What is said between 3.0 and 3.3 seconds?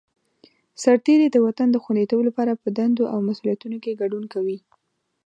او